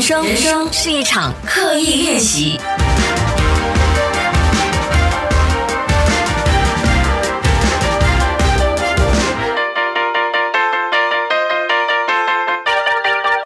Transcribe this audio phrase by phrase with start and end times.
[0.00, 2.56] 人生，是一场刻意练习。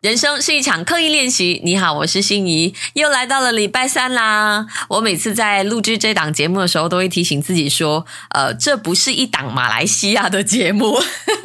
[0.03, 1.61] 人生是一场刻意练习。
[1.65, 4.67] 你好，我是心怡，又来到了礼拜三啦。
[4.89, 11.01] 我每次在录制这档节目的时候，都会提醒自己说，呃，这不是一档马来西亚的节目，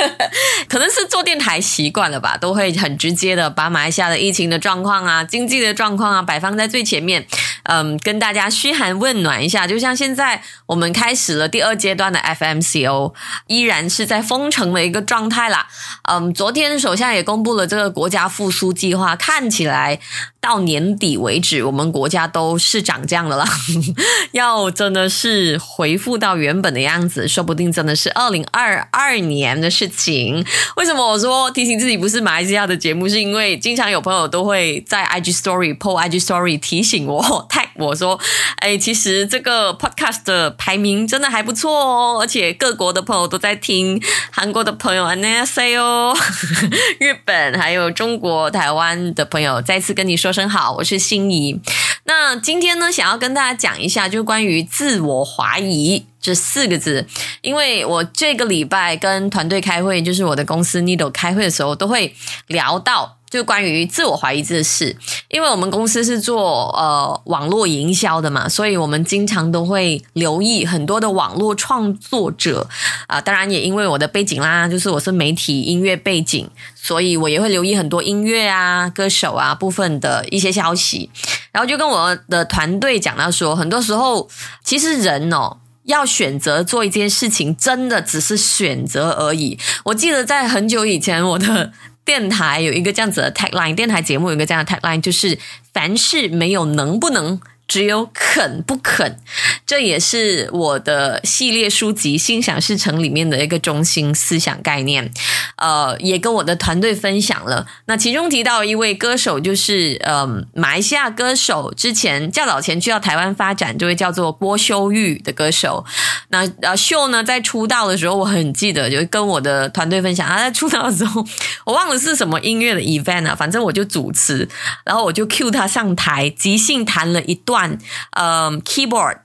[0.68, 7.28] 可能是做电台习惯了吧，都会很直接的把马来西亚的疫情的状况啊、经济的状况啊摆放在最前面。
[7.70, 13.14] 嗯，跟大家嘘寒问暖一下，就像现在我们开始了第二阶段的 FMCO，
[13.48, 15.68] 依然是在封城的一个状态啦。
[16.10, 20.00] 嗯，昨天首相也公布了这个国家复复苏计划，看起来
[20.40, 23.46] 到年底为止，我们国家都是涨降的啦。
[24.32, 30.46] 要真的是恢复到原本的样子，说不定真的是二零二二年的事情。
[30.78, 33.10] 为什么我说提醒自己不是马来西亚的节目？
[33.10, 37.66] 是因为经常有朋友都会在 IG Story、po IG Story 提醒我，tag。
[37.76, 38.20] 我说，
[38.56, 46.16] 哎，其实这个 podcast 的排名真的还不错哦，而且各国的朋友都在听，韩国的朋友 n a s a 哦，
[47.00, 51.60] 日本还有中国台湾的朋友再次跟你说声好，我是心仪。
[52.08, 57.06] 那今天呢，想要跟大家讲一下，就关于自我怀疑这四个字，
[57.42, 62.16] 因为我这个礼拜跟团队开会，就是我的公司 Needle 开会的时候，都会
[62.48, 63.16] 聊到。
[63.30, 64.96] 就关于自我怀疑这事，
[65.28, 72.70] 因为我们公司是做呃网络营销的嘛，所以我们经常都会留意很多的网络创作者
[73.08, 73.20] 啊。
[73.20, 81.10] 当然也因为我的背景啦，就是我是媒体音乐背景，所以我也会留意很多音乐啊、歌手啊部分的一些消息。
[81.58, 84.30] 然后就跟我的团队讲到说，很多时候
[84.64, 89.58] 其实人哦要选择做一件事情，真的只是选择而已。
[89.86, 91.74] 我记得在很久以前，我的。
[92.06, 95.38] 电台有一个这样子的 tagline，电台节目有一个这样的 tagline，就是
[95.74, 97.42] 凡事没有能不能。
[97.68, 99.18] 只有肯不肯，
[99.66, 105.12] 这也是我的系列书籍《心想事成》里面的一个中心思想概念。
[105.56, 107.66] 呃，也跟我的团队分享了。
[107.88, 115.84] 那其中提到一位歌手，就是呃马来西亚歌手，之前较早前去到台湾发展，这位叫做郭修玉的歌手。
[116.30, 121.26] 那呃秀呢，在出道的时候，我很记得，就跟我的团队分享，他在出道的时候，
[121.66, 124.48] 我忘了是什么音乐的 event 啊，反正我就主持，
[124.86, 127.80] 然后我就 cue 他上台，即兴弹了一段。
[128.28, 129.20] 嗯，keyboard，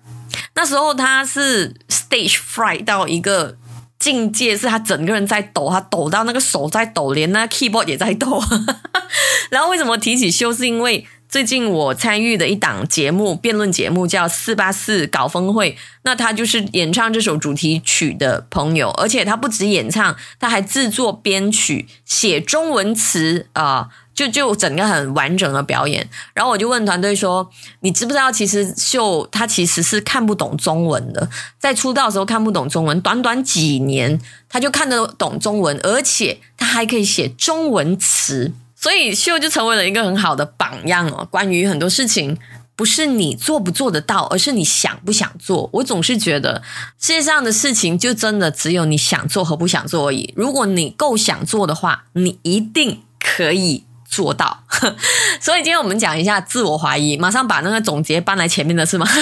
[0.54, 3.56] 那时候他是 stage fright 到一个
[3.98, 8.40] 境界，是他整个人在抖，他抖到那个手在抖，连那 keyboard 也在抖。
[9.50, 10.52] 然后为什么提起修？
[10.52, 23.88] 是因为最近我参与的一档节目，辩论节目叫四八四搞峰会，那他就是演唱这首主题曲的朋友，而且他不止演唱，他还制作编曲，写中文词啊。
[24.15, 27.49] 就就整个很完整的表演，然后我就问团队说
[27.81, 31.28] ：“你知不知道，其实秀他其实是看不懂中文的，
[31.59, 41.27] 在出道的时候看不懂中文，短短几年他就看得懂中文，而且他还可以写中文词，所以秀就成为了一个很好的榜样哦。
[41.31, 42.37] 关于很多事情，
[42.77, 45.71] 不是你做不做得到，而是你想不想做。
[45.73, 46.62] 我总是觉得
[47.00, 50.34] 世界上的事情就真的只有你想做和不想做而已。
[50.37, 54.65] 如果你够想做的话，你一定可以。”做到，
[55.41, 57.17] 所以今天我们讲一下自我怀疑。
[57.17, 59.06] 马上把那个总结搬来前面的是吗？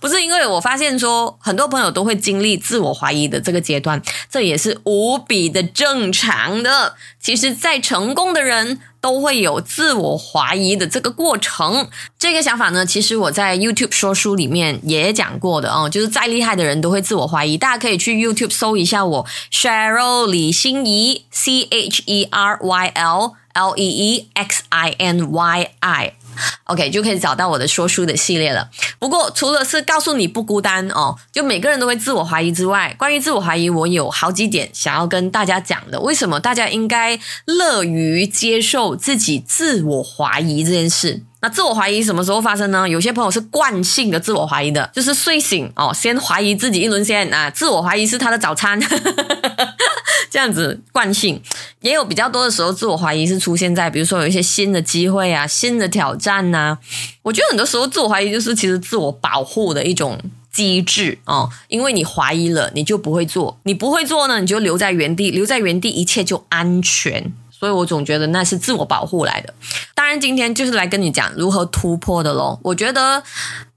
[0.00, 6.96] 不是，因为我发现说很多朋友都会经历自我怀疑的这个阶段，这也是无比的正常的。
[7.20, 11.88] 其实，再成功的人都会有自我怀疑的这个过程。
[12.18, 17.56] 这个想法呢，其实我在 YouTube 说书里面也讲过的哦，就是再厉害的人都会自我怀疑。
[17.56, 23.34] 大家可以去 YouTube 搜一下我 Cheryl 李心怡 C H E R Y L。
[23.52, 28.70] L E E X I N Y I，OK 就可以找到我的说书的系列了。
[28.98, 36.00] 不过除了是告诉你不孤单哦，就每个人都会自我怀疑之外，关于自我怀疑，我有好几点想要跟大家讲的。
[36.00, 41.22] 为什么大家应该乐于接受自己自我怀疑这件事？
[41.42, 42.88] 那自我怀疑什么时候发生呢？
[42.88, 48.80] 有些朋友是惯性的自我怀疑的，就是睡醒哦，先怀疑自己一轮先啊，自我怀疑是他的早餐。
[50.30, 51.42] 这样子惯性
[51.80, 56.78] 也有比较多的时候，自我怀疑是出现在比如说有一些新的机会啊、新的挑战呐。
[57.22, 60.18] 我觉得很多时候自我怀疑就是其实自我保护的一种
[60.52, 67.32] 机制哦，因为你怀疑了，你就不会做，你不会做呢，你就留在原地，留在原地一切就安全。
[67.62, 69.54] 所以我总觉得那是自我保护来的。
[69.94, 72.58] 当然，今天就是来跟你讲如何突破的喽。
[72.64, 73.22] 我觉得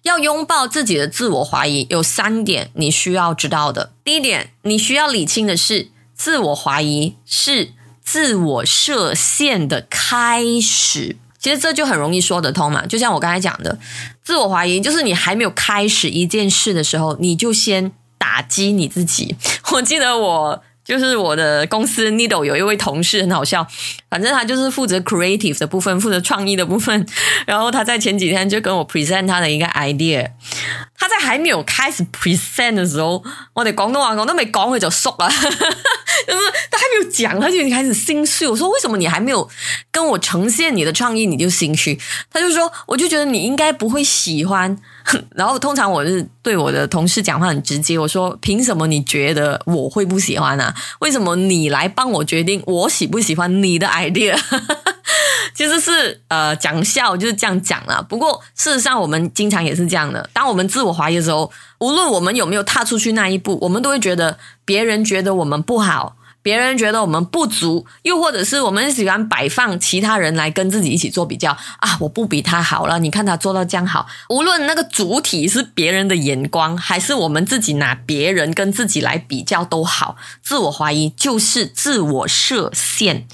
[0.01, 3.91] 要拥抱自己的自我怀疑，有三点你需要知道的。
[4.03, 5.89] 第一点，你需要理清的是。
[6.15, 11.17] 自我怀疑是自我设限的开始。
[11.37, 12.87] 其实这就很容易说得通嘛。
[12.87, 13.77] 就像我刚才讲的，
[14.23, 19.35] 自我怀疑就是你还没有开始一件事的时候，你就先打击你自己。
[19.73, 20.63] 我记得我。
[20.85, 23.65] 就是我的公司 Needle 有一位同事很好笑，
[24.07, 27.05] 反正他就是负责 creative 的部分，负责创意的部分。
[27.47, 30.29] 然后他在前几天就跟我 present 他的一个 idea，
[30.95, 33.23] 他在还没有开始 present 的时候，
[33.53, 35.27] 我哋广东话讲都没讲佢就熟了，
[36.27, 36.39] 就是
[36.69, 36.77] 他
[37.12, 38.48] 讲他就已经开始心虚。
[38.48, 39.48] 我说为什么你还没有
[39.92, 42.00] 跟我呈现你的创意你就心虚？
[42.31, 44.78] 他就说我就觉得你应该不会喜欢。
[45.36, 50.74] 然后通常我是对我的同事讲话很直接，我说凭什么你觉得我会不喜欢呢？
[51.00, 54.36] 为什么你来帮我决定我喜不喜欢你的 idea？
[55.54, 58.02] 其实是呃讲笑就是这样讲了。
[58.02, 60.28] 不过事实上我们经常也是这样的。
[60.34, 66.16] 当我们自我怀疑的时候，无论我们有没有踏出去那一步，我们都会觉得别人觉得我们不好。
[66.45, 71.50] 别人觉得我们不足，又或者是我们喜欢摆放其他人来跟自己一起做比较
[71.80, 71.97] 啊！
[72.00, 74.06] 我不比他好了，你看他做到这样好。
[74.30, 83.25] 无论那个主体是别人的眼光，还是我们自己拿别人跟自己来比较都好，自我怀疑就是自我设限。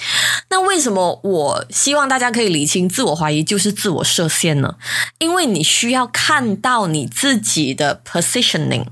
[0.49, 4.75] 那为什么我希望大家可以理清，自我怀疑就是自我设限呢？
[5.19, 8.85] 因为你需要看到你自己的 positioning。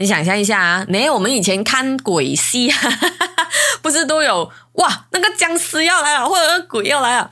[0.00, 2.72] 你想象一下啊，没我们以前看鬼戏。
[3.82, 5.04] 不是都有哇？
[5.10, 7.30] 那个僵尸要来了，或者鬼要来了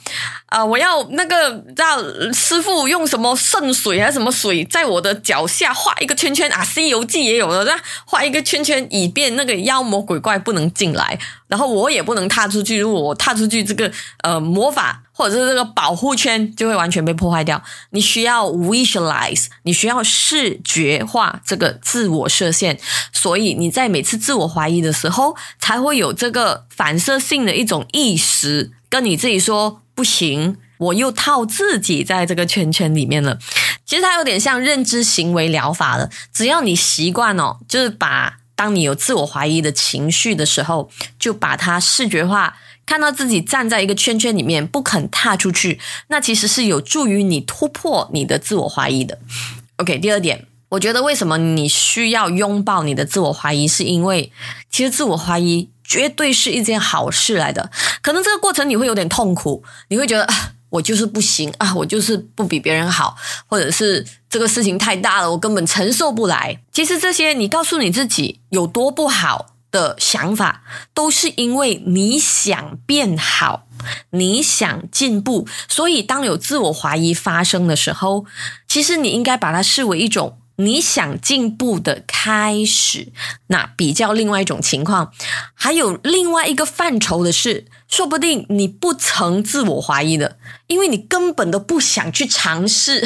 [0.49, 0.65] 啊！
[0.65, 2.01] 我要那个让
[2.33, 6.63] 师傅用什么圣水还是什么水，在我的脚下画一个圈圈啊！
[6.67, 11.19] 《西游记》也有的，画一个圈圈，以便那个妖魔鬼怪不能进来，
[11.49, 12.79] 然后我也不能踏出去。
[12.79, 13.91] 如果我踏出去，这个
[14.23, 15.03] 呃魔法。
[15.19, 17.61] 或者是这个保护圈就会完全被破坏掉。
[17.91, 22.79] 你需要 visualize，你需要视觉化这个自我设限，
[23.13, 33.37] 所以你在每次自我怀疑的时候，才会有这个反射性的一种意识，跟你自己说不行，我又套自己在这个圈圈里面了。
[33.85, 42.57] 其实它有点像认知行为疗法了，只要你习惯哦，就是把当你有自我怀疑的情绪的时候，就把它视觉化。
[42.87, 49.19] 看到自己站在一个圈圈里面不肯踏出去，那其实是有助于你突破你的自我怀疑的。
[49.79, 54.31] OK，第二点，我觉得为什么你需要拥抱你的自我怀疑，是因为
[54.71, 57.71] 其实自我怀疑绝对是一件好事来的。
[58.03, 66.61] 可能这个过程你会有点痛苦，你会觉得啊，我就是不行啊，我就是不比别人好，或者是这个事情太大了，我根本承受不来。
[66.71, 69.55] 其实这些你告诉你自己有多不好。
[69.71, 70.63] 的想法
[70.95, 73.67] 都是因为你想变好，
[74.13, 78.25] 你想进步，所以当有自我怀疑发生的时候，
[78.67, 83.09] 其实你应该把它视为一种你想进步的开始。
[83.49, 85.13] 那比较另外一种情况，
[85.55, 87.67] 还有另外一个范畴的是。
[87.89, 93.03] 说不定你不曾自我怀疑的，因为你根本都不想去尝试，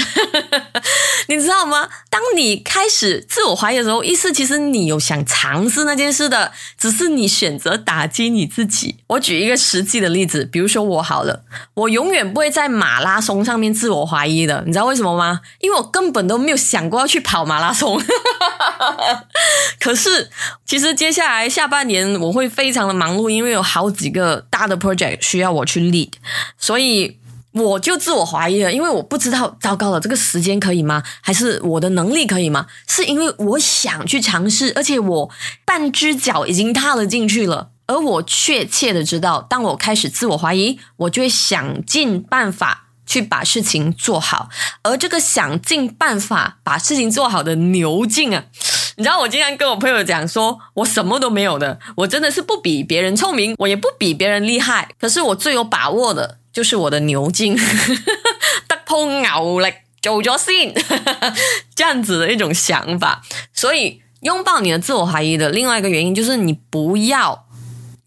[1.31, 1.89] 你知道吗？
[2.11, 8.97] 当你开始自我怀疑的时候，意思其实你有想尝试那件事的，只是你选择打击你自己。
[9.07, 11.45] 我举一个实际的例子，比如说我好了，
[11.75, 15.43] 我永远不会在马拉松上面自我怀疑的，你知道为什么吗？
[15.61, 18.01] 因为我根本都没有想过要去跑马拉松。
[19.81, 20.31] 可是，
[20.65, 26.11] 其实接下来下半年我会非常的忙碌，因为有好几个大的 project 需要我去 lead，
[26.57, 27.19] 所以
[27.53, 31.03] 我就自我怀疑了，因为我不知道，糟糕了，这个时间可以吗？
[31.21, 32.67] 还是我的能力可以吗？
[32.87, 35.31] 是因为我想去尝试，而且我
[35.65, 42.82] 半只脚已经踏了进去了，而我确切的知道，当我开始自我怀疑，我就会想尽办法。
[43.13, 44.49] 去把事情做好，
[44.81, 48.45] 而这个想尽办法把事情做好的牛劲啊，
[48.97, 57.55] 你知道，我经常跟我朋友讲说，我什么都没有的，我真的是不比别人聪明，我也不比别人厉害，可是我最有把握的就是我的牛劲，
[58.67, 60.73] 得铺牛力做咗先，
[61.75, 63.23] 这样子的一种想法。
[63.53, 67.45] 所以，拥抱你的自我怀疑的另外一个原因，就是你不要。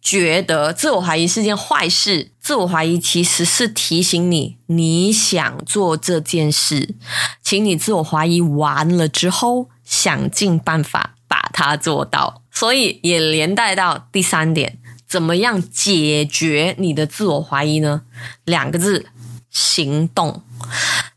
[0.02, 6.94] 觉得自我怀疑是件坏事，自我怀疑其实是提醒你，你想做这件事，
[7.42, 12.44] 请你自我怀疑完了之后，想尽办法把它做到。
[12.52, 18.04] 所以也连带到第三点，怎么样解决你的自我怀疑呢？
[18.44, 19.08] 两个字：
[19.50, 20.44] 行动。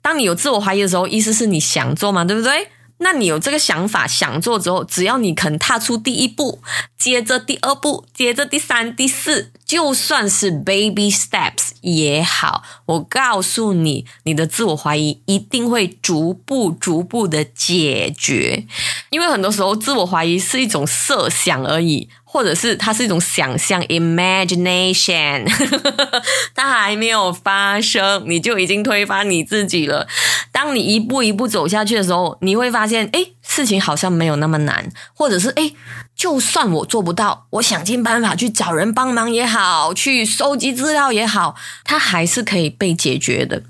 [0.00, 2.68] 当你有自我怀疑的时候，意思是你想做嘛，对不对？
[2.98, 6.60] 那你有这个想法想做之后，只要你肯踏出第一步，
[6.96, 18.66] 接着第二步，接着第三、第四，就算是 baby steps 也好，我告诉你，你的自我怀疑一定会逐步、逐步的解决。
[19.10, 25.48] 因为很多时候自我怀疑是一种设想而已，或者是它是一种想象 （imagination），
[26.54, 30.06] 它还没有发生，你就已经推翻你自己了。
[30.52, 35.72] 当你一步一步走下去的时候，你会发现，哎，事情好像没有那么难，或者是，哎，
[36.14, 43.62] 就算我做不到，我想尽办法去找人帮忙也好，去收集资料也好，它还是可以被解决的。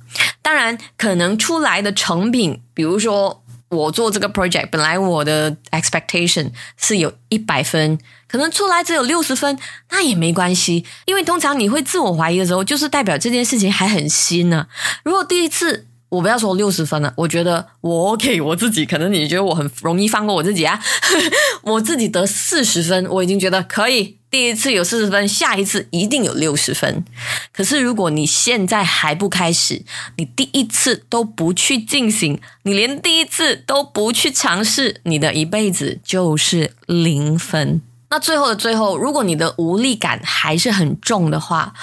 [0.43, 3.45] 当然，可能出来的成品，比如说。
[3.69, 9.59] 我做这个 project，本来我的 expectation 是有一百分，可能出来只有六十分，
[9.91, 14.67] 那也没关系，因为通常你会自我怀疑的时候，就是代表这件事情还很新呢。
[15.05, 20.81] 如果第一次，我不要说六十分了，我觉得我 OK，我自己可能你觉得我很容易放过我自己啊，
[21.63, 24.17] 我自己得四十分，我已经觉得可以。
[24.31, 27.03] 第一次有四十分，下一次一定有六十分。
[27.51, 29.83] 可是如果你现在还不开始，
[30.17, 37.81] 你第一次都不去进行，你连第一次都不去尝试，你的一辈子就是零分。
[38.11, 41.75] 那最后的最后，如果你的无力感还是很重的话，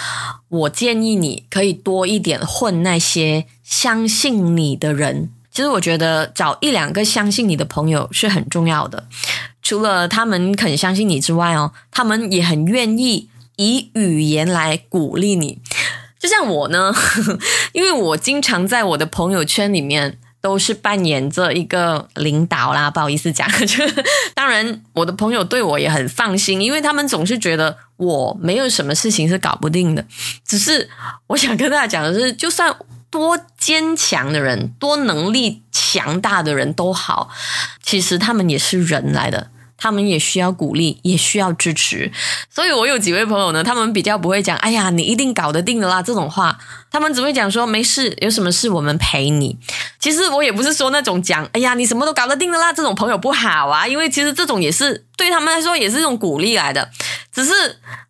[0.49, 5.29] 我建议你可以多一点混那些相信你的人。
[5.51, 9.07] 其实我觉得找一两个相信你的朋友是很重要的。
[9.61, 15.59] 除了他们肯相信你之外哦，他们也很愿意以语言来鼓励你。
[16.19, 16.91] 就像我呢，
[17.73, 23.49] 因为我经常在我的朋友圈里面都是扮演着一个领导啦，不好意思讲。
[23.65, 23.83] 就
[24.35, 30.05] 当然，我的朋友对我也很放心，因为他们总是觉得我没有什么事情是搞不定的。
[30.45, 30.87] 只是
[31.25, 32.71] 我想跟大家讲的是，就算
[33.09, 37.31] 多坚强的人、多能力强大的人都好，
[37.81, 39.49] 其实他们也是人来的。
[39.77, 42.11] 他们也需要鼓励，也需要支持，
[42.49, 46.57] 所以我有几位朋友呢，他们比较不会讲“哎呀，你一定搞得定的啦”这种话，
[46.89, 49.57] 他们只会讲说“没事，有什么事我们陪你”。
[49.99, 56.89] 其实我也不是说那种讲“哎呀，你什么都搞得定的啦”这种朋友不好啊，因为其实这种也是对他们来说也是一种鼓励来的。
[57.31, 57.53] 只是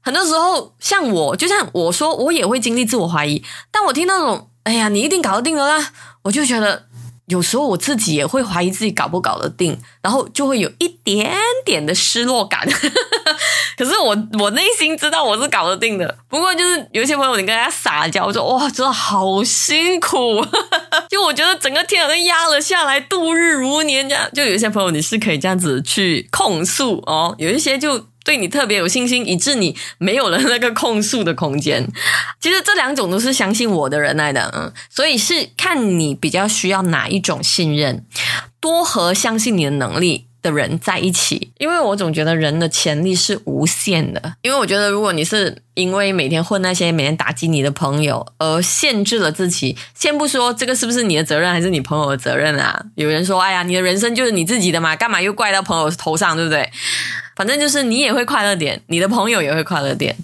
[0.02, 5.92] 很多时候，像我，就像我说，我也会经历自我怀疑，但我听那种“哎呀，你一定搞得定的啦”，
[6.24, 6.85] 我就觉得。
[7.28, 12.68] 有时候我自己也会怀疑自己搞不搞得定，然后就会有一点点的失落感。
[13.78, 16.18] 可是我我内心知道我是搞得定的。
[16.30, 20.46] 不过就是有一些朋友，你跟他撒娇，我说哇，真的好辛苦。
[21.10, 24.30] 就我觉得整个天都压了下来，度日如年这样。
[24.34, 27.36] 就有一些朋友，你是可以这样子去控诉哦。
[27.38, 28.08] 有一些就。
[28.26, 31.88] 对你特别有信心，以致你没有了那个控诉的空间。
[32.42, 38.04] 其实这两种都是相信我的人来的，嗯，所以是看你比较需要哪一种信任，
[38.60, 41.52] 多和相信你的能力的人在一起。
[41.60, 44.34] 因为我总觉得人的潜力是无限的。
[44.42, 52.86] 因为我觉得，如果你是因为每天混那些每天打击你的朋友而限制了自己，先不说这个是不是你的责任还是你朋友的责任啊？
[52.96, 56.72] 有人说，哎呀，你的人生就是你自己的嘛，干嘛又怪到朋友头上，对不对？
[57.36, 60.16] 反正就是你也会快乐点，你的朋友也会快乐点。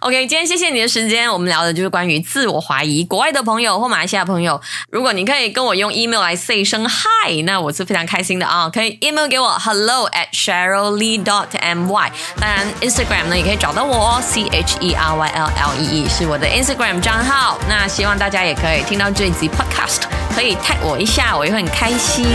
[0.00, 3.04] OK，今天谢谢你的时间，我们聊的就是关于自我怀疑。
[3.04, 8.68] 国外的朋友或马来西亚朋友，如果你可以跟我用 email 来 say 声 hi，那我是非常开心的啊！
[8.68, 12.10] 可以 email 给我 hello at cheryllee dot my。
[12.40, 17.58] 当然 Instagram 呢也可以找到我，c h e r y l l e e 是我的 Instagram 账号。
[17.68, 20.02] 那希望大家也可以听到这一集 podcast，
[20.34, 22.26] 可以 tag 我一下，我也会很开心。